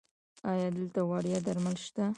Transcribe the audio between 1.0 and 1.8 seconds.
وړیا درمل